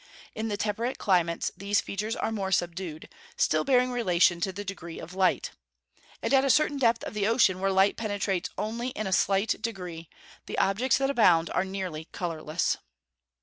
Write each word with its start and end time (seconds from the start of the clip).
In 0.33 0.47
the 0.47 0.57
temperate 0.57 0.97
climates 0.97 1.51
these 1.55 1.79
features 1.79 2.15
are 2.15 2.31
more 2.31 2.51
subdued, 2.51 3.07
still 3.37 3.63
bearing 3.63 3.91
relation 3.91 4.41
to 4.41 4.51
the 4.51 4.65
degree 4.65 4.97
of 4.97 5.13
light. 5.13 5.51
And 6.23 6.33
at 6.33 6.43
a 6.43 6.49
certain 6.49 6.79
depth 6.79 7.03
of 7.03 7.13
the 7.13 7.27
ocean, 7.27 7.59
where 7.59 7.69
light 7.71 7.97
penetrates 7.97 8.49
only 8.57 8.87
in 8.87 9.05
a 9.05 9.13
slight 9.13 9.61
degree, 9.61 10.09
the 10.47 10.57
objects 10.57 10.97
that 10.97 11.11
abound 11.11 11.51
are 11.51 11.65
nearly 11.65 12.05
colourless. 12.13 12.77